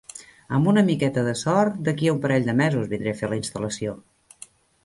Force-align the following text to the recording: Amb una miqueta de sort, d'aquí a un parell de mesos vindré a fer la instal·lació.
Amb 0.59 0.69
una 0.71 0.83
miqueta 0.87 1.25
de 1.27 1.33
sort, 1.41 1.77
d'aquí 1.89 2.09
a 2.11 2.15
un 2.15 2.21
parell 2.25 2.49
de 2.49 2.57
mesos 2.63 2.91
vindré 2.95 3.15
a 3.15 3.19
fer 3.23 3.31
la 3.35 3.41
instal·lació. 3.45 3.95